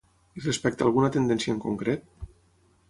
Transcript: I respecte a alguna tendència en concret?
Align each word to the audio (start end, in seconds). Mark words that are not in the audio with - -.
I 0.39 0.41
respecte 0.45 0.85
a 0.85 0.87
alguna 0.91 1.11
tendència 1.17 1.55
en 1.57 1.61
concret? 1.67 2.11